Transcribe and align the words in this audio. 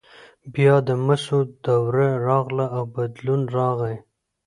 بیا 0.53 0.73
د 0.87 0.89
مسو 1.05 1.39
دوره 1.65 2.07
راغله 2.27 2.65
او 2.75 2.83
بدلون 2.95 3.41
راغی. 3.57 3.95